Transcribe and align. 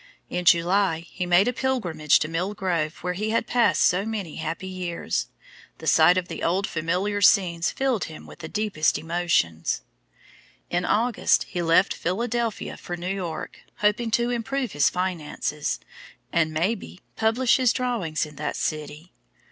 In 0.31 0.45
July 0.45 1.01
he 1.11 1.27
made 1.27 1.47
a 1.47 1.53
pilgrimage 1.53 2.17
to 2.17 2.27
Mill 2.27 2.55
Grove 2.55 2.95
where 3.03 3.13
he 3.13 3.29
had 3.29 3.45
passed 3.45 3.83
so 3.83 4.03
many 4.03 4.37
happy 4.37 4.65
years. 4.67 5.27
The 5.77 5.85
sight 5.85 6.17
of 6.17 6.27
the 6.27 6.41
old 6.41 6.65
familiar 6.65 7.21
scenes 7.21 7.69
filled 7.69 8.05
him 8.05 8.25
with 8.25 8.39
the 8.39 8.47
deepest 8.47 8.97
emotions. 8.97 9.83
In 10.71 10.85
August 10.85 11.43
he 11.43 11.61
left 11.61 11.93
Philadelphia 11.93 12.77
for 12.77 12.97
New 12.97 13.13
York, 13.13 13.59
hoping 13.81 14.09
to 14.09 14.31
improve 14.31 14.71
his 14.71 14.89
finances, 14.89 15.79
and, 16.33 16.51
may 16.51 16.73
be, 16.73 17.01
publish 17.15 17.57
his 17.57 17.71
drawings 17.71 18.25
in 18.25 18.37
that 18.37 18.55
city. 18.55 19.13